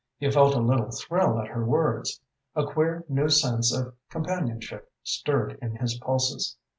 [0.17, 2.21] He felt a little thrill at her words.
[2.55, 6.57] A queer new sense of companionship stirred in his pulses.